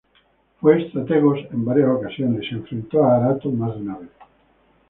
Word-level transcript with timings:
Fue 0.59 0.87
"strategos" 0.89 1.37
en 1.51 1.63
varias 1.63 1.87
ocasiones 1.89 2.41
y 2.45 2.49
se 2.49 2.55
enfrentó 2.55 3.03
a 3.03 3.17
Arato 3.17 3.51
más 3.51 3.75
de 3.75 3.81
una 3.83 3.99
vez. 3.99 4.09